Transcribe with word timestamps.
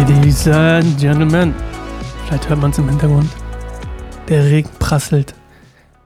Ladies 0.00 0.48
and 0.48 0.98
Gentlemen, 0.98 1.54
vielleicht 2.24 2.48
hört 2.48 2.58
man 2.58 2.70
es 2.70 2.78
im 2.78 2.88
Hintergrund. 2.88 3.28
Der 4.30 4.46
Regen 4.46 4.70
prasselt 4.78 5.34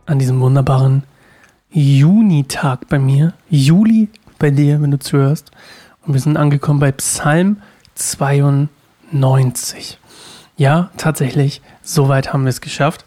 an 0.05 0.19
diesem 0.19 0.41
wunderbaren 0.41 1.05
Junitag 1.71 2.89
bei 2.89 2.99
mir. 2.99 3.35
Juli 3.49 4.09
bei 4.41 4.51
dir, 4.51 4.83
wenn 4.83 4.91
du 4.91 4.99
zuhörst. 4.99 5.53
Und 6.05 6.13
wir 6.13 6.21
sind 6.21 6.37
angekommen 6.37 6.81
bei 6.81 6.91
Psalm 6.91 7.59
92. 7.95 10.01
Ja, 10.57 10.91
tatsächlich, 10.97 11.63
soweit 11.83 12.33
haben 12.33 12.43
wir 12.43 12.51
es 12.51 12.61
geschafft. 12.61 13.05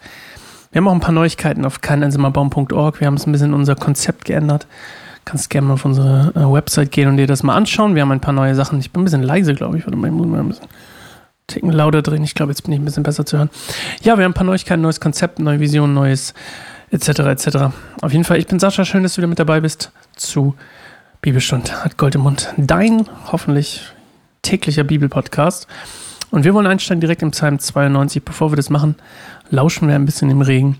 Wir 0.72 0.80
haben 0.80 0.88
auch 0.88 0.94
ein 0.94 1.00
paar 1.00 1.12
Neuigkeiten 1.12 1.66
auf 1.66 1.82
keineinsamerbaum.org. 1.82 2.98
Wir 2.98 3.08
haben 3.08 3.16
es 3.16 3.26
ein 3.26 3.32
bisschen 3.32 3.52
unser 3.52 3.74
Konzept 3.74 4.24
geändert. 4.24 4.66
Kannst 5.28 5.50
gerne 5.50 5.66
mal 5.66 5.74
auf 5.74 5.84
unsere 5.84 6.32
äh, 6.34 6.40
Website 6.40 6.90
gehen 6.90 7.06
und 7.06 7.18
dir 7.18 7.26
das 7.26 7.42
mal 7.42 7.54
anschauen. 7.54 7.94
Wir 7.94 8.00
haben 8.00 8.12
ein 8.12 8.20
paar 8.20 8.32
neue 8.32 8.54
Sachen. 8.54 8.80
Ich 8.80 8.92
bin 8.92 9.02
ein 9.02 9.04
bisschen 9.04 9.22
leise, 9.22 9.54
glaube 9.54 9.76
ich. 9.76 9.84
Warte 9.84 9.98
mal, 9.98 10.06
ich 10.06 10.14
muss 10.14 10.26
mal 10.26 10.40
ein 10.40 10.48
bisschen 10.48 10.66
Ticken 11.46 11.70
lauter 11.70 12.00
drehen. 12.00 12.24
Ich 12.24 12.34
glaube, 12.34 12.50
jetzt 12.50 12.62
bin 12.62 12.72
ich 12.72 12.80
ein 12.80 12.86
bisschen 12.86 13.02
besser 13.02 13.26
zu 13.26 13.36
hören. 13.36 13.50
Ja, 14.00 14.16
wir 14.16 14.24
haben 14.24 14.30
ein 14.30 14.34
paar 14.34 14.46
Neuigkeiten, 14.46 14.80
neues 14.80 15.00
Konzept, 15.00 15.38
neue 15.38 15.60
Vision, 15.60 15.92
neues 15.92 16.32
etc. 16.90 17.08
etc. 17.08 17.48
Auf 18.00 18.12
jeden 18.12 18.24
Fall, 18.24 18.38
ich 18.38 18.46
bin 18.46 18.58
Sascha. 18.58 18.86
Schön, 18.86 19.02
dass 19.02 19.16
du 19.16 19.18
wieder 19.18 19.28
mit 19.28 19.38
dabei 19.38 19.60
bist 19.60 19.92
zu 20.16 20.54
Bibelstund 21.20 21.84
hat 21.84 21.98
Gold 21.98 22.14
im 22.14 22.22
Mund. 22.22 22.54
Dein 22.56 23.06
hoffentlich 23.30 23.82
täglicher 24.40 24.84
Bibelpodcast. 24.84 25.66
Und 26.30 26.44
wir 26.44 26.54
wollen 26.54 26.66
einsteigen 26.66 27.02
direkt 27.02 27.20
im 27.20 27.32
Psalm 27.32 27.58
92. 27.58 28.22
Bevor 28.22 28.50
wir 28.50 28.56
das 28.56 28.70
machen, 28.70 28.94
lauschen 29.50 29.88
wir 29.88 29.94
ein 29.94 30.06
bisschen 30.06 30.30
im 30.30 30.40
Regen. 30.40 30.78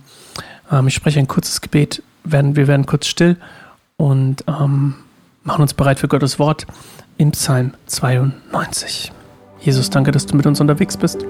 Ähm, 0.73 0.87
ich 0.87 0.95
spreche 0.95 1.19
ein 1.19 1.29
kurzes 1.29 1.61
Gebet, 1.61 2.03
wir 2.25 2.67
werden 2.67 2.87
kurz 2.87 3.09
still 3.09 3.37
und 3.99 4.45
ähm, 4.47 4.95
machen 5.43 5.63
uns 5.63 5.75
bereit 5.75 5.99
für 5.99 6.09
Gottes 6.09 6.39
Wort 6.39 6.67
im 7.19 7.33
Psalm 7.33 7.75
92. 7.87 9.13
Jesus, 9.61 9.91
danke, 9.91 10.13
dass 10.13 10.25
du 10.25 10.37
mit 10.37 10.47
uns 10.47 10.61
unterwegs 10.61 10.97
bist. 10.97 11.27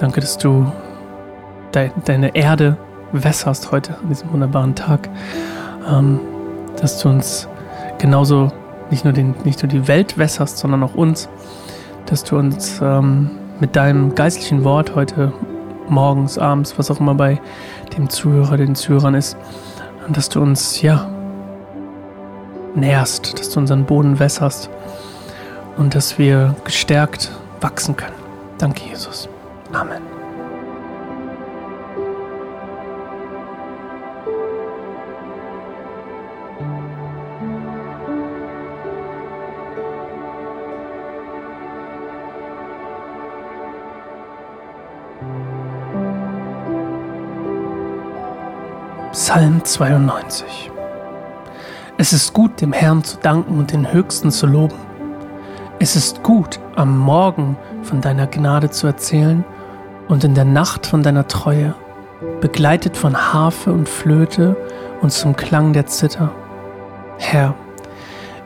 Danke, 0.00 0.20
dass 0.20 0.38
du 0.38 0.72
de 1.74 1.90
deine 2.06 2.34
Erde 2.34 2.76
wässerst 3.12 3.70
heute 3.70 3.96
an 3.98 4.08
diesem 4.08 4.32
wunderbaren 4.32 4.74
Tag. 4.74 5.08
Ähm, 5.88 6.18
dass 6.80 7.00
du 7.00 7.08
uns 7.08 7.46
genauso 7.98 8.50
nicht 8.90 9.04
nur, 9.04 9.12
den, 9.12 9.34
nicht 9.44 9.62
nur 9.62 9.68
die 9.68 9.86
Welt 9.86 10.18
wässerst, 10.18 10.58
sondern 10.58 10.82
auch 10.82 10.94
uns. 10.94 11.28
Dass 12.06 12.24
du 12.24 12.38
uns 12.38 12.80
ähm, 12.82 13.30
mit 13.60 13.76
deinem 13.76 14.14
geistlichen 14.14 14.64
Wort 14.64 14.94
heute 14.94 15.32
morgens, 15.88 16.38
abends, 16.38 16.78
was 16.78 16.90
auch 16.90 17.00
immer 17.00 17.14
bei 17.14 17.40
dem 17.96 18.08
Zuhörer, 18.08 18.56
den 18.56 18.74
Zuhörern 18.74 19.14
ist, 19.14 19.36
dass 20.08 20.28
du 20.28 20.40
uns, 20.40 20.80
ja, 20.82 21.08
nährst, 22.76 23.38
dass 23.38 23.50
du 23.50 23.60
unseren 23.60 23.84
Boden 23.84 24.18
wässerst 24.18 24.70
und 25.76 25.94
dass 25.94 26.18
wir 26.18 26.54
gestärkt 26.64 27.30
wachsen 27.60 27.96
können. 27.96 28.14
Danke, 28.58 28.84
Jesus. 28.88 29.28
Amen. 29.72 30.02
Psalm 49.12 49.64
92 49.64 50.70
Es 51.98 52.12
ist 52.12 52.34
gut, 52.34 52.60
dem 52.60 52.74
Herrn 52.74 53.02
zu 53.04 53.16
danken 53.16 53.58
und 53.58 53.72
den 53.72 53.90
Höchsten 53.90 54.30
zu 54.30 54.46
loben. 54.46 54.74
Es 55.78 55.96
ist 55.96 56.22
gut, 56.22 56.60
am 56.74 56.98
Morgen 56.98 57.56
von 57.82 58.02
deiner 58.02 58.26
Gnade 58.26 58.68
zu 58.68 58.86
erzählen 58.86 59.46
und 60.06 60.22
in 60.22 60.34
der 60.34 60.44
Nacht 60.44 60.86
von 60.86 61.02
deiner 61.02 61.26
Treue, 61.26 61.74
begleitet 62.42 62.98
von 62.98 63.16
Harfe 63.16 63.72
und 63.72 63.88
Flöte 63.88 64.56
und 65.00 65.10
zum 65.10 65.36
Klang 65.36 65.72
der 65.72 65.86
Zither. 65.86 66.30
Herr, 67.16 67.54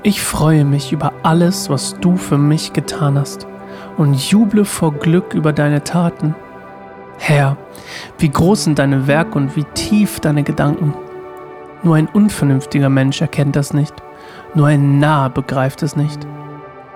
ich 0.05 0.23
freue 0.23 0.65
mich 0.65 0.93
über 0.93 1.13
alles, 1.25 1.69
was 1.69 1.99
du 2.01 2.17
für 2.17 2.39
mich 2.39 2.73
getan 2.73 3.19
hast 3.19 3.49
und 3.97 4.15
juble 4.31 4.65
vor 4.65 4.93
Glück 4.93 5.35
über 5.35 5.53
deine 5.53 5.83
Taten. 5.83 6.37
Herr, 7.19 7.57
wie 8.19 8.31
groß 8.31 8.63
sind 8.63 8.79
deine 8.79 9.09
Werke 9.09 9.37
und 9.37 9.57
wie 9.57 9.65
tief 9.75 10.21
deine 10.21 10.45
Gedanken. 10.45 10.95
Nur 11.83 11.97
ein 11.97 12.09
unvernünftiger 12.09 12.91
Mensch 12.91 13.21
erkennt 13.21 13.57
das 13.57 13.73
nicht, 13.73 13.95
nur 14.55 14.67
ein 14.67 14.99
Narr 14.99 15.31
begreift 15.31 15.83
es 15.83 15.97
nicht. 15.97 16.27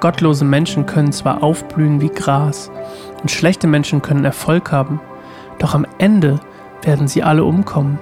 Gottlose 0.01 0.45
Menschen 0.45 0.85
können 0.85 1.13
zwar 1.13 1.43
aufblühen 1.43 2.03
wie 2.03 2.11
Gras 2.11 2.71
und 3.23 3.31
schlechte 3.31 3.67
Menschen 3.67 4.03
können 4.03 4.25
Erfolg 4.25 4.71
haben, 4.71 5.01
doch 5.59 5.75
am 5.75 5.87
Ende 5.99 6.41
werden 6.83 7.09
sie 7.09 7.23
alle 7.23 7.45
umkommen. 7.45 7.99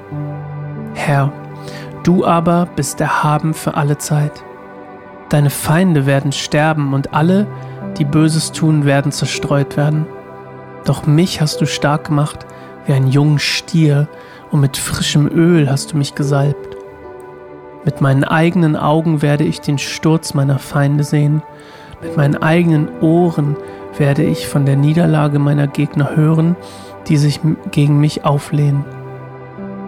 Herr, 0.94 1.32
du 2.02 2.24
aber 2.24 2.66
bist 2.74 3.00
erhaben 3.00 3.54
für 3.54 3.74
alle 3.74 3.98
Zeit. 3.98 4.42
Deine 5.28 5.50
Feinde 5.50 6.04
werden 6.04 6.32
sterben 6.32 6.92
und 6.92 7.14
alle, 7.14 7.46
die 7.98 8.04
Böses 8.04 8.50
tun, 8.50 8.84
werden 8.84 9.12
zerstreut 9.12 9.76
werden. 9.76 10.06
Doch 10.84 11.06
mich 11.06 11.40
hast 11.40 11.60
du 11.60 11.66
stark 11.66 12.06
gemacht 12.08 12.44
wie 12.86 12.92
einen 12.92 13.08
jungen 13.08 13.38
Stier 13.38 14.08
und 14.52 14.60
mit 14.60 14.76
frischem 14.76 15.26
Öl 15.26 15.68
hast 15.68 15.92
du 15.92 15.96
mich 15.96 16.14
gesalbt. 16.14 16.76
Mit 17.84 18.00
meinen 18.00 18.22
eigenen 18.22 18.76
Augen 18.76 19.22
werde 19.22 19.42
ich 19.42 19.60
den 19.60 19.78
Sturz 19.78 20.34
meiner 20.34 20.60
Feinde 20.60 21.02
sehen, 21.02 21.42
mit 22.00 22.16
meinen 22.16 22.36
eigenen 22.36 22.88
Ohren 23.00 23.56
werde 23.96 24.22
ich 24.22 24.48
von 24.48 24.66
der 24.66 24.76
Niederlage 24.76 25.38
meiner 25.38 25.66
Gegner 25.66 26.16
hören, 26.16 26.56
die 27.08 27.16
sich 27.16 27.40
gegen 27.70 27.98
mich 27.98 28.24
auflehnen. 28.24 28.84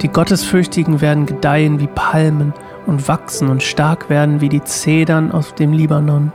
Die 0.01 0.09
Gottesfürchtigen 0.09 1.01
werden 1.01 1.27
gedeihen 1.27 1.81
wie 1.81 1.87
Palmen 1.87 2.53
und 2.87 3.09
wachsen 3.09 3.49
und 3.49 3.63
stark 3.63 4.11
werden 4.11 4.41
wie 4.41 4.49
die 4.49 4.63
Zedern 4.63 5.33
aus 5.33 5.55
dem 5.55 5.73
Libanon. 5.73 6.33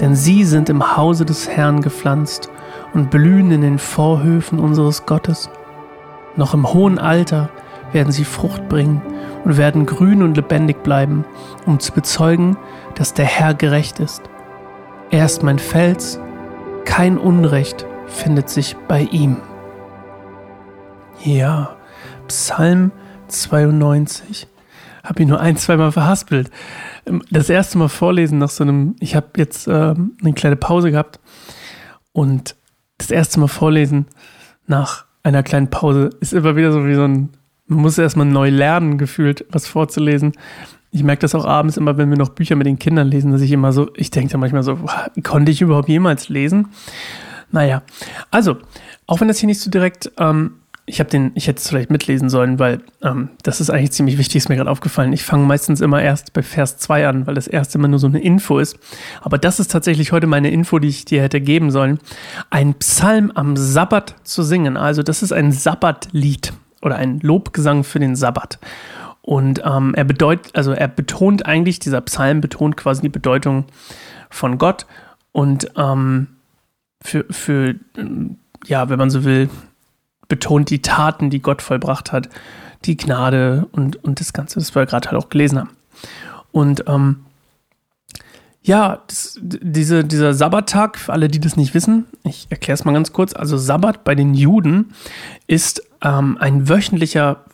Denn 0.00 0.14
sie 0.14 0.44
sind 0.44 0.68
im 0.68 0.96
Hause 0.96 1.24
des 1.24 1.48
Herrn 1.48 1.80
gepflanzt 1.80 2.50
und 2.92 3.10
blühen 3.10 3.50
in 3.50 3.62
den 3.62 3.78
Vorhöfen 3.78 4.58
unseres 4.58 5.06
Gottes. 5.06 5.50
Noch 6.36 6.54
im 6.54 6.72
hohen 6.72 6.98
Alter 6.98 7.50
werden 7.92 8.12
sie 8.12 8.24
Frucht 8.24 8.68
bringen 8.68 9.02
und 9.44 9.56
werden 9.56 9.86
grün 9.86 10.22
und 10.22 10.36
lebendig 10.36 10.82
bleiben, 10.82 11.24
um 11.66 11.78
zu 11.78 11.92
bezeugen, 11.92 12.56
dass 12.96 13.14
der 13.14 13.26
Herr 13.26 13.54
gerecht 13.54 14.00
ist. 14.00 14.22
Er 15.10 15.26
ist 15.26 15.42
mein 15.42 15.58
Fels, 15.58 16.18
kein 16.84 17.18
Unrecht 17.18 17.86
findet 18.06 18.48
sich 18.48 18.76
bei 18.88 19.02
ihm. 19.02 19.36
Ja, 21.22 21.76
Psalm 22.26 22.90
92. 23.28 24.48
Habe 25.04 25.22
ich 25.22 25.28
nur 25.28 25.40
ein, 25.40 25.56
zweimal 25.56 25.92
verhaspelt. 25.92 26.50
Das 27.30 27.50
erste 27.50 27.78
Mal 27.78 27.88
vorlesen 27.88 28.38
nach 28.38 28.48
so 28.48 28.64
einem, 28.64 28.96
ich 29.00 29.14
habe 29.14 29.28
jetzt 29.36 29.68
äh, 29.68 29.70
eine 29.70 30.32
kleine 30.34 30.56
Pause 30.56 30.90
gehabt 30.90 31.20
und 32.12 32.56
das 32.98 33.10
erste 33.10 33.38
Mal 33.40 33.48
vorlesen 33.48 34.06
nach 34.66 35.04
einer 35.24 35.42
kleinen 35.42 35.70
Pause 35.70 36.10
ist 36.20 36.32
immer 36.32 36.54
wieder 36.54 36.70
so 36.70 36.86
wie 36.86 36.94
so 36.94 37.02
ein, 37.02 37.30
man 37.66 37.80
muss 37.80 37.98
erstmal 37.98 38.26
neu 38.26 38.50
lernen, 38.50 38.98
gefühlt, 38.98 39.44
was 39.50 39.66
vorzulesen. 39.66 40.32
Ich 40.92 41.02
merke 41.02 41.22
das 41.22 41.34
auch 41.34 41.46
abends 41.46 41.76
immer, 41.76 41.96
wenn 41.96 42.10
wir 42.10 42.18
noch 42.18 42.28
Bücher 42.28 42.54
mit 42.54 42.66
den 42.66 42.78
Kindern 42.78 43.08
lesen, 43.08 43.32
dass 43.32 43.40
ich 43.40 43.50
immer 43.50 43.72
so, 43.72 43.90
ich 43.96 44.10
denke 44.10 44.30
da 44.32 44.38
manchmal 44.38 44.62
so, 44.62 44.78
konnte 45.24 45.50
ich 45.50 45.60
überhaupt 45.60 45.88
jemals 45.88 46.28
lesen? 46.28 46.68
Naja, 47.50 47.82
also, 48.30 48.58
auch 49.06 49.20
wenn 49.20 49.28
das 49.28 49.38
hier 49.38 49.46
nicht 49.48 49.60
so 49.60 49.70
direkt 49.70 50.12
ähm, 50.18 50.52
ich 50.86 51.00
habe 51.00 51.08
den, 51.08 51.32
ich 51.34 51.46
hätte 51.46 51.58
es 51.58 51.68
vielleicht 51.68 51.90
mitlesen 51.90 52.28
sollen, 52.28 52.58
weil 52.58 52.80
ähm, 53.02 53.30
das 53.42 53.60
ist 53.60 53.70
eigentlich 53.70 53.92
ziemlich 53.92 54.18
wichtig, 54.18 54.36
ist 54.36 54.48
mir 54.50 54.56
gerade 54.56 54.70
aufgefallen. 54.70 55.14
Ich 55.14 55.22
fange 55.22 55.46
meistens 55.46 55.80
immer 55.80 56.02
erst 56.02 56.34
bei 56.34 56.42
Vers 56.42 56.76
2 56.76 57.08
an, 57.08 57.26
weil 57.26 57.34
das 57.34 57.46
erste 57.46 57.78
immer 57.78 57.88
nur 57.88 57.98
so 57.98 58.06
eine 58.06 58.20
Info 58.20 58.58
ist. 58.58 58.78
Aber 59.22 59.38
das 59.38 59.60
ist 59.60 59.70
tatsächlich 59.70 60.12
heute 60.12 60.26
meine 60.26 60.50
Info, 60.50 60.78
die 60.78 60.88
ich 60.88 61.06
dir 61.06 61.22
hätte 61.22 61.40
geben 61.40 61.70
sollen. 61.70 61.98
Ein 62.50 62.74
Psalm 62.74 63.32
am 63.34 63.56
Sabbat 63.56 64.16
zu 64.24 64.42
singen. 64.42 64.76
Also 64.76 65.02
das 65.02 65.22
ist 65.22 65.32
ein 65.32 65.52
Sabbatlied 65.52 66.52
oder 66.82 66.96
ein 66.96 67.18
Lobgesang 67.20 67.82
für 67.82 67.98
den 67.98 68.14
Sabbat. 68.14 68.58
Und 69.22 69.62
ähm, 69.64 69.94
er 69.94 70.04
bedeutet, 70.04 70.54
also 70.54 70.72
er 70.72 70.88
betont 70.88 71.46
eigentlich, 71.46 71.78
dieser 71.78 72.02
Psalm 72.02 72.42
betont 72.42 72.76
quasi 72.76 73.00
die 73.00 73.08
Bedeutung 73.08 73.64
von 74.28 74.58
Gott 74.58 74.84
und 75.32 75.70
ähm, 75.78 76.26
für, 77.00 77.24
für, 77.30 77.74
ja, 78.66 78.90
wenn 78.90 78.98
man 78.98 79.08
so 79.08 79.24
will, 79.24 79.48
betont 80.28 80.70
die 80.70 80.82
Taten, 80.82 81.30
die 81.30 81.40
Gott 81.40 81.62
vollbracht 81.62 82.12
hat, 82.12 82.28
die 82.84 82.96
Gnade 82.96 83.66
und, 83.72 84.02
und 84.04 84.20
das 84.20 84.32
Ganze, 84.32 84.58
das 84.58 84.74
wir 84.74 84.86
gerade 84.86 85.10
halt 85.10 85.22
auch 85.22 85.28
gelesen 85.28 85.58
haben. 85.58 85.70
Und 86.52 86.84
ähm, 86.86 87.24
ja, 88.62 89.02
das, 89.06 89.38
diese, 89.42 90.04
dieser 90.04 90.32
Sabbattag, 90.32 90.98
für 90.98 91.12
alle, 91.12 91.28
die 91.28 91.40
das 91.40 91.56
nicht 91.56 91.74
wissen, 91.74 92.06
ich 92.22 92.46
erkläre 92.48 92.74
es 92.74 92.84
mal 92.84 92.92
ganz 92.92 93.12
kurz. 93.12 93.34
Also 93.34 93.58
Sabbat 93.58 94.04
bei 94.04 94.14
den 94.14 94.32
Juden 94.34 94.94
ist 95.46 95.82
ähm, 96.02 96.38
ein 96.40 96.68
wöchentlicher 96.68 97.44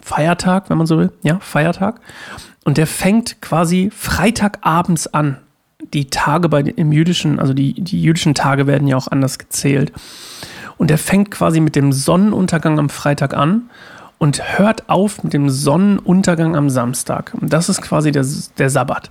Feiertag, 0.00 0.68
wenn 0.68 0.78
man 0.78 0.86
so 0.86 0.98
will, 0.98 1.12
ja, 1.22 1.38
Feiertag. 1.40 2.00
Und 2.64 2.76
der 2.76 2.88
fängt 2.88 3.40
quasi 3.40 3.90
Freitagabends 3.94 5.06
an. 5.06 5.38
die 5.92 6.10
Tage 6.10 6.48
bei 6.48 6.60
im 6.60 6.90
jüdischen, 6.90 7.38
also 7.38 7.54
die, 7.54 7.74
die 7.74 8.02
jüdischen 8.02 8.34
Tage 8.34 8.66
werden 8.66 8.88
ja 8.88 8.96
auch 8.96 9.08
anders 9.08 9.38
gezählt. 9.38 9.92
Und 10.78 10.90
er 10.90 10.98
fängt 10.98 11.30
quasi 11.30 11.60
mit 11.60 11.76
dem 11.76 11.92
Sonnenuntergang 11.92 12.78
am 12.78 12.88
Freitag 12.88 13.34
an 13.34 13.70
und 14.18 14.58
hört 14.58 14.88
auf 14.88 15.22
mit 15.22 15.32
dem 15.32 15.48
Sonnenuntergang 15.50 16.56
am 16.56 16.70
Samstag. 16.70 17.32
Und 17.40 17.52
das 17.52 17.68
ist 17.68 17.82
quasi 17.82 18.12
der, 18.12 18.26
der 18.58 18.70
Sabbat. 18.70 19.10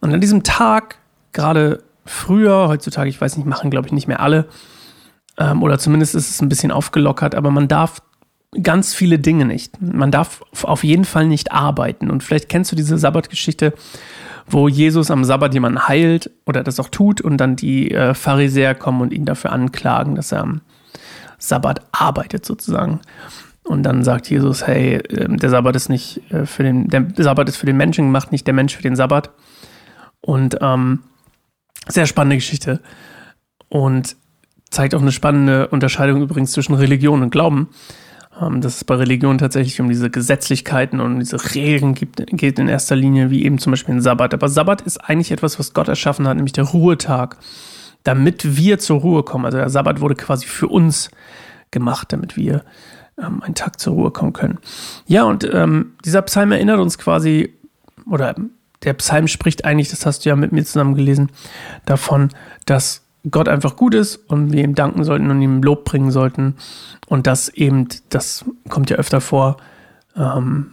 Und 0.00 0.12
an 0.12 0.20
diesem 0.20 0.42
Tag, 0.42 0.96
gerade 1.32 1.82
früher, 2.04 2.68
heutzutage, 2.68 3.08
ich 3.08 3.20
weiß 3.20 3.36
nicht, 3.36 3.46
machen 3.46 3.70
glaube 3.70 3.86
ich 3.86 3.92
nicht 3.92 4.08
mehr 4.08 4.20
alle, 4.20 4.46
ähm, 5.38 5.62
oder 5.62 5.78
zumindest 5.78 6.14
ist 6.14 6.30
es 6.30 6.40
ein 6.40 6.48
bisschen 6.48 6.70
aufgelockert, 6.70 7.34
aber 7.34 7.50
man 7.50 7.68
darf 7.68 8.00
ganz 8.62 8.94
viele 8.94 9.18
Dinge 9.18 9.44
nicht. 9.44 9.80
Man 9.80 10.10
darf 10.10 10.42
auf 10.62 10.84
jeden 10.84 11.04
Fall 11.04 11.26
nicht 11.26 11.52
arbeiten. 11.52 12.10
Und 12.10 12.22
vielleicht 12.22 12.48
kennst 12.48 12.70
du 12.70 12.76
diese 12.76 12.98
Sabbatgeschichte, 12.98 13.74
wo 14.46 14.68
Jesus 14.68 15.10
am 15.10 15.24
Sabbat 15.24 15.54
jemanden 15.54 15.88
heilt 15.88 16.30
oder 16.46 16.62
das 16.62 16.78
auch 16.78 16.88
tut 16.88 17.20
und 17.20 17.38
dann 17.38 17.56
die 17.56 17.90
äh, 17.90 18.14
Pharisäer 18.14 18.74
kommen 18.74 19.00
und 19.00 19.12
ihn 19.12 19.24
dafür 19.24 19.52
anklagen, 19.52 20.14
dass 20.14 20.32
er 20.32 20.42
am 20.42 20.60
Sabbat 21.48 21.82
arbeitet 21.92 22.44
sozusagen. 22.44 23.00
Und 23.62 23.82
dann 23.82 24.04
sagt 24.04 24.28
Jesus, 24.28 24.66
hey, 24.66 24.96
ähm, 25.08 25.38
der 25.38 25.50
Sabbat 25.50 25.74
ist 25.74 25.88
nicht 25.88 26.20
äh, 26.30 26.44
für 26.44 26.62
den, 26.62 26.88
der 26.88 27.06
Sabbat 27.16 27.48
ist 27.48 27.56
für 27.56 27.66
den 27.66 27.76
Menschen 27.76 28.06
gemacht, 28.06 28.30
nicht 28.30 28.46
der 28.46 28.54
Mensch 28.54 28.76
für 28.76 28.82
den 28.82 28.96
Sabbat. 28.96 29.30
Und 30.20 30.58
ähm, 30.60 31.00
sehr 31.88 32.06
spannende 32.06 32.36
Geschichte. 32.36 32.80
Und 33.68 34.16
zeigt 34.70 34.94
auch 34.94 35.00
eine 35.00 35.12
spannende 35.12 35.68
Unterscheidung 35.68 36.22
übrigens 36.22 36.52
zwischen 36.52 36.74
Religion 36.74 37.22
und 37.22 37.30
Glauben. 37.30 37.70
Ähm, 38.40 38.60
dass 38.60 38.76
es 38.76 38.84
bei 38.84 38.96
Religion 38.96 39.38
tatsächlich 39.38 39.80
um 39.80 39.88
diese 39.88 40.10
Gesetzlichkeiten 40.10 41.00
und 41.00 41.20
diese 41.20 41.54
Regeln 41.54 41.94
gibt, 41.94 42.26
geht 42.26 42.58
in 42.58 42.68
erster 42.68 42.96
Linie, 42.96 43.30
wie 43.30 43.44
eben 43.44 43.58
zum 43.58 43.72
Beispiel 43.72 43.94
ein 43.94 44.00
Sabbat. 44.00 44.34
Aber 44.34 44.48
Sabbat 44.48 44.82
ist 44.82 44.98
eigentlich 44.98 45.30
etwas, 45.30 45.58
was 45.58 45.72
Gott 45.72 45.88
erschaffen 45.88 46.26
hat, 46.26 46.36
nämlich 46.36 46.52
der 46.52 46.64
Ruhetag, 46.64 47.36
damit 48.04 48.56
wir 48.56 48.78
zur 48.78 49.00
Ruhe 49.00 49.22
kommen. 49.22 49.44
Also 49.44 49.58
der 49.58 49.70
Sabbat 49.70 50.00
wurde 50.00 50.14
quasi 50.14 50.46
für 50.46 50.68
uns 50.68 51.10
gemacht, 51.70 52.12
damit 52.12 52.36
wir 52.36 52.64
ähm, 53.18 53.42
einen 53.42 53.54
Tag 53.54 53.80
zur 53.80 53.94
Ruhe 53.94 54.10
kommen 54.10 54.32
können. 54.32 54.58
Ja, 55.06 55.24
und 55.24 55.48
ähm, 55.52 55.94
dieser 56.04 56.22
Psalm 56.22 56.52
erinnert 56.52 56.78
uns 56.78 56.98
quasi, 56.98 57.52
oder 58.08 58.34
der 58.82 58.92
Psalm 58.94 59.28
spricht 59.28 59.64
eigentlich, 59.64 59.88
das 59.88 60.06
hast 60.06 60.24
du 60.24 60.28
ja 60.28 60.36
mit 60.36 60.52
mir 60.52 60.64
zusammen 60.64 60.94
gelesen, 60.94 61.30
davon, 61.86 62.30
dass 62.66 63.02
Gott 63.30 63.48
einfach 63.48 63.76
gut 63.76 63.94
ist 63.94 64.16
und 64.16 64.52
wir 64.52 64.62
ihm 64.62 64.74
danken 64.74 65.04
sollten 65.04 65.30
und 65.30 65.40
ihm 65.40 65.62
Lob 65.62 65.84
bringen 65.84 66.10
sollten. 66.10 66.56
Und 67.06 67.26
das 67.26 67.48
eben, 67.48 67.88
das 68.10 68.44
kommt 68.68 68.90
ja 68.90 68.96
öfter 68.96 69.22
vor, 69.22 69.56
ähm, 70.14 70.72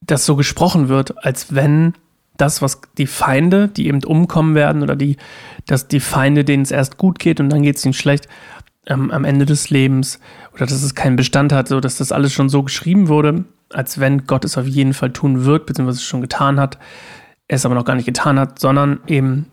dass 0.00 0.26
so 0.26 0.34
gesprochen 0.34 0.88
wird, 0.88 1.24
als 1.24 1.54
wenn 1.54 1.94
das, 2.36 2.62
was 2.62 2.80
die 2.98 3.06
Feinde, 3.06 3.68
die 3.68 3.86
eben 3.86 4.02
umkommen 4.04 4.54
werden, 4.54 4.82
oder 4.82 4.96
die, 4.96 5.16
dass 5.66 5.88
die 5.88 6.00
Feinde, 6.00 6.44
denen 6.44 6.62
es 6.62 6.70
erst 6.70 6.98
gut 6.98 7.18
geht 7.18 7.40
und 7.40 7.50
dann 7.50 7.62
geht 7.62 7.76
es 7.76 7.84
ihnen 7.84 7.94
schlecht, 7.94 8.28
ähm, 8.86 9.10
am 9.10 9.24
Ende 9.24 9.46
des 9.46 9.70
Lebens, 9.70 10.18
oder 10.54 10.66
dass 10.66 10.82
es 10.82 10.94
keinen 10.94 11.16
Bestand 11.16 11.52
hat, 11.52 11.68
so 11.68 11.80
dass 11.80 11.98
das 11.98 12.12
alles 12.12 12.32
schon 12.32 12.48
so 12.48 12.62
geschrieben 12.62 13.08
wurde, 13.08 13.44
als 13.70 14.00
wenn 14.00 14.26
Gott 14.26 14.44
es 14.44 14.58
auf 14.58 14.66
jeden 14.66 14.94
Fall 14.94 15.12
tun 15.12 15.44
wird, 15.44 15.66
beziehungsweise 15.66 15.98
es 15.98 16.04
schon 16.04 16.20
getan 16.20 16.58
hat, 16.58 16.78
es 17.48 17.64
aber 17.64 17.74
noch 17.74 17.84
gar 17.84 17.94
nicht 17.94 18.06
getan 18.06 18.38
hat, 18.38 18.58
sondern 18.58 19.00
eben 19.06 19.46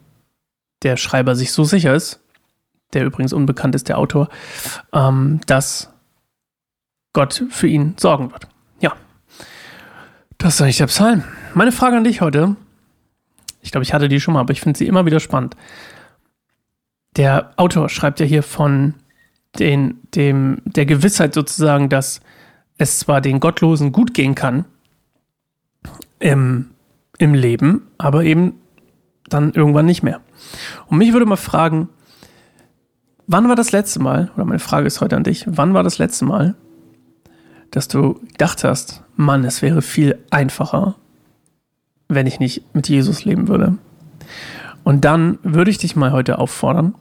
der 0.84 0.98
Schreiber 0.98 1.36
sich 1.36 1.52
so 1.52 1.64
sicher 1.64 1.94
ist, 1.94 2.22
der 2.94 3.06
übrigens 3.06 3.34
unbekannt 3.34 3.76
ist, 3.76 3.90
der 3.90 3.98
Autor, 3.98 4.30
ähm, 4.94 5.42
dass 5.46 5.94
Gott 7.14 7.46
für 7.50 7.68
ihn 7.68 7.96
sorgen 7.98 8.32
wird. 8.32 8.48
Ja, 8.80 8.94
das 10.38 10.56
ist 10.56 10.62
eigentlich 10.62 10.78
der 10.78 10.88
Psalm. 10.88 11.24
Meine 11.54 11.72
Frage 11.72 11.98
an 11.98 12.04
dich 12.04 12.22
heute, 12.22 12.56
ich 13.70 13.72
glaube, 13.72 13.84
ich 13.84 13.94
hatte 13.94 14.10
die 14.10 14.20
schon 14.20 14.34
mal, 14.34 14.40
aber 14.40 14.52
ich 14.52 14.62
finde 14.62 14.80
sie 14.80 14.88
immer 14.88 15.06
wieder 15.06 15.20
spannend. 15.20 15.56
Der 17.18 17.52
Autor 17.56 17.88
schreibt 17.88 18.20
ja 18.20 18.26
hier 18.26 18.42
von 18.42 18.96
den, 19.60 20.00
dem, 20.16 20.64
der 20.66 20.88
Gewissheit 20.88 21.36
sozusagen, 21.36 21.88
dass 21.88 22.20
es 22.80 22.98
zwar 22.98 23.22
den 23.22 23.40
Gottlosen 23.40 23.92
gut 23.92 24.16
gehen 24.16 24.34
kann 24.34 24.66
im, 26.18 26.72
im 27.20 27.36
Leben, 27.36 27.84
aber 28.00 28.24
eben 28.24 28.56
dann 29.28 29.54
irgendwann 29.54 29.86
nicht 29.86 30.02
mehr. 30.02 30.20
Und 30.88 30.98
mich 30.98 31.14
würde 31.14 31.28
mal 31.28 31.36
fragen, 31.36 31.90
wann 33.28 33.50
war 33.50 33.56
das 33.56 33.72
letzte 33.72 34.00
Mal, 34.00 34.32
oder 34.34 34.46
meine 34.46 34.58
Frage 34.58 34.88
ist 34.88 35.00
heute 35.00 35.16
an 35.16 35.24
dich, 35.24 35.46
wann 35.46 35.76
war 35.76 35.84
das 35.84 36.00
letzte 36.00 36.26
Mal, 36.26 36.56
dass 37.70 37.88
du 37.88 38.16
gedacht 38.32 38.64
hast, 38.64 39.04
Mann, 39.16 39.46
es 39.46 39.62
wäre 39.62 39.84
viel 39.84 40.18
einfacher, 40.32 40.96
wenn 42.10 42.28
ich 42.28 42.40
nicht 42.40 42.64
mit 42.74 42.90
Jesus 42.90 43.24
leben 43.24 43.48
würde. 43.48 43.78
Und 44.84 45.06
dann 45.06 45.38
würde 45.44 45.72
ich 45.72 45.78
dich 45.78 45.96
mal 45.96 46.12
heute 46.12 46.40
auffordern, 46.40 46.96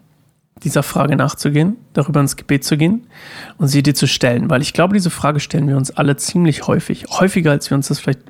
dieser 0.62 0.82
Frage 0.82 1.16
nachzugehen, 1.16 1.76
darüber 1.92 2.20
ins 2.20 2.36
Gebet 2.36 2.64
zu 2.64 2.76
gehen 2.76 3.06
und 3.56 3.68
sie 3.68 3.82
dir 3.82 3.94
zu 3.94 4.06
stellen, 4.06 4.50
weil 4.50 4.60
ich 4.60 4.72
glaube, 4.72 4.94
diese 4.94 5.10
Frage 5.10 5.40
stellen 5.40 5.68
wir 5.68 5.76
uns 5.76 5.90
alle 5.90 6.16
ziemlich 6.16 6.66
häufig, 6.66 7.06
häufiger 7.08 7.52
als 7.52 7.70
wir 7.70 7.76
uns 7.76 7.88
das 7.88 8.00
vielleicht 8.00 8.20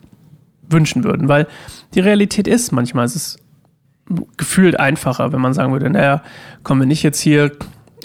wünschen 0.68 1.04
würden, 1.04 1.28
weil 1.28 1.46
die 1.94 2.00
Realität 2.00 2.46
ist, 2.46 2.72
manchmal 2.72 3.06
ist 3.06 3.16
es 3.16 3.38
gefühlt 4.36 4.78
einfacher, 4.78 5.32
wenn 5.32 5.40
man 5.40 5.54
sagen 5.54 5.72
würde, 5.72 5.90
naja, 5.90 6.22
kommen 6.62 6.82
wir 6.82 6.86
nicht 6.86 7.02
jetzt 7.02 7.20
hier, 7.20 7.52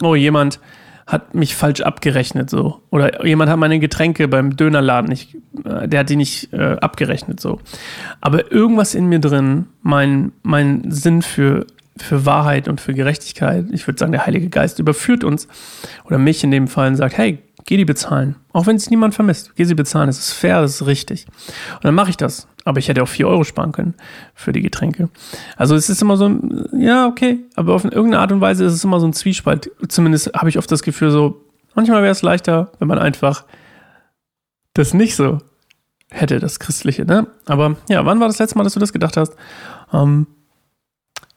oh, 0.02 0.16
jemand 0.16 0.60
hat 1.05 1.35
mich 1.35 1.55
falsch 1.55 1.81
abgerechnet 1.81 2.50
so. 2.50 2.81
Oder 2.89 3.25
jemand 3.25 3.50
hat 3.51 3.59
meine 3.59 3.79
Getränke 3.79 4.27
beim 4.27 4.55
Dönerladen 4.55 5.09
nicht, 5.09 5.35
äh, 5.65 5.88
der 5.88 6.01
hat 6.01 6.09
die 6.09 6.15
nicht 6.15 6.53
äh, 6.53 6.77
abgerechnet 6.79 7.39
so. 7.39 7.59
Aber 8.21 8.51
irgendwas 8.51 8.95
in 8.95 9.07
mir 9.07 9.19
drin, 9.19 9.67
mein, 9.81 10.31
mein 10.44 10.89
Sinn 10.91 11.21
für, 11.21 11.67
für 11.97 12.25
Wahrheit 12.25 12.67
und 12.67 12.79
für 12.79 12.94
Gerechtigkeit, 12.94 13.65
ich 13.71 13.85
würde 13.88 14.00
sagen, 14.00 14.11
der 14.11 14.25
Heilige 14.25 14.50
Geist 14.50 14.79
überführt 14.79 15.23
uns 15.23 15.47
oder 16.05 16.17
mich 16.17 16.44
in 16.44 16.51
dem 16.51 16.67
Fall 16.67 16.88
und 16.88 16.95
sagt, 16.95 17.17
hey, 17.17 17.39
geh 17.65 17.77
die 17.77 17.86
bezahlen. 17.86 18.36
Auch 18.51 18.68
wenn 18.68 18.75
es 18.75 18.89
niemand 18.89 19.15
vermisst. 19.15 19.56
Geh 19.56 19.63
sie 19.63 19.75
bezahlen. 19.75 20.07
Das 20.07 20.19
ist 20.19 20.33
fair, 20.33 20.62
das 20.62 20.81
ist 20.81 20.88
richtig. 20.88 21.25
Und 21.75 21.86
dann 21.86 21.95
mache 21.95 22.10
ich 22.10 22.18
das. 22.18 22.48
Aber 22.65 22.80
ich 22.80 22.88
hätte 22.88 23.04
auch 23.04 23.07
4 23.07 23.27
Euro 23.27 23.44
sparen 23.44 23.71
können 23.71 23.94
für 24.33 24.54
die 24.54 24.62
Getränke. 24.62 25.10
Also 25.57 25.75
es 25.75 25.89
ist 25.89 26.01
immer 26.01 26.18
so 26.18 26.31
ja, 26.74 27.07
okay, 27.07 27.39
aber 27.56 27.74
auf 27.74 27.83
irgendeine 27.83 28.19
Art 28.19 28.31
und 28.31 28.42
Weise 28.42 28.63
ist 28.63 28.74
es 28.74 28.83
immer 28.83 29.00
so 29.00 29.07
ein 29.07 29.13
Zwiespalt. 29.13 29.71
Zumindest 29.88 30.31
habe 30.33 30.50
ich 30.50 30.57
oft 30.57 30.71
das 30.71 30.83
Gefühl 30.83 31.12
so, 31.12 31.42
manchmal 31.75 32.01
wäre 32.01 32.12
es 32.12 32.21
leichter, 32.21 32.71
wenn 32.80 32.88
man 32.88 33.00
einfach 33.00 33.45
das 34.74 34.94
nicht 34.94 35.15
so 35.15 35.39
hätte, 36.10 36.39
das 36.39 36.60
Christliche, 36.60 37.06
ne? 37.06 37.27
Aber 37.46 37.75
ja, 37.89 38.05
wann 38.05 38.20
war 38.20 38.27
das 38.27 38.39
letzte 38.39 38.58
Mal, 38.58 38.63
dass 38.63 38.74
du 38.74 38.79
das 38.79 38.93
gedacht 38.93 39.17
hast? 39.17 39.36
Ähm, 39.91 40.27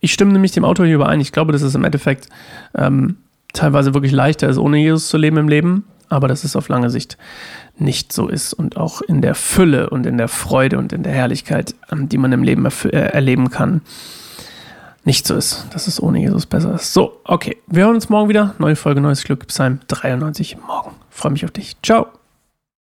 ich 0.00 0.12
stimme 0.12 0.33
nämlich 0.33 0.52
dem 0.52 0.64
Autor 0.64 0.87
hier 0.87 0.97
überein. 0.97 1.21
Ich 1.21 1.33
glaube, 1.33 1.52
dass 1.52 1.62
es 1.62 1.75
im 1.75 1.85
Endeffekt 1.85 2.28
ähm, 2.75 3.16
teilweise 3.52 3.95
wirklich 3.95 4.12
leichter 4.12 4.49
ist, 4.49 4.59
ohne 4.59 4.78
Jesus 4.78 5.09
zu 5.09 5.16
leben 5.16 5.38
im 5.38 5.49
Leben 5.49 5.85
aber 6.08 6.28
dass 6.28 6.44
es 6.44 6.56
auf 6.56 6.68
lange 6.68 6.90
Sicht 6.90 7.16
nicht 7.78 8.12
so 8.12 8.28
ist 8.28 8.52
und 8.52 8.76
auch 8.76 9.02
in 9.02 9.20
der 9.20 9.34
Fülle 9.34 9.90
und 9.90 10.06
in 10.06 10.18
der 10.18 10.28
Freude 10.28 10.78
und 10.78 10.92
in 10.92 11.02
der 11.02 11.12
Herrlichkeit, 11.12 11.75
ähm, 11.90 12.08
die 12.08 12.18
man 12.18 12.32
im 12.32 12.42
Leben 12.42 12.66
äh, 12.66 12.88
erleben 12.88 13.50
kann, 13.50 13.82
nicht 15.04 15.26
so 15.26 15.36
ist, 15.36 15.66
dass 15.72 15.86
es 15.86 16.02
ohne 16.02 16.18
Jesus 16.18 16.46
besser 16.46 16.75
ist. 16.75 16.92
So, 16.92 17.20
okay, 17.25 17.56
wir 17.68 17.84
hören 17.84 17.94
uns 17.94 18.08
morgen 18.08 18.28
wieder. 18.28 18.54
Neue 18.58 18.75
Folge, 18.75 19.00
neues 19.00 19.22
Glück, 19.22 19.46
Psalm 19.46 19.78
93 19.86 20.58
morgen. 20.66 20.96
Freue 21.10 21.32
mich 21.32 21.44
auf 21.44 21.52
dich. 21.52 21.76
Ciao. 21.82 22.08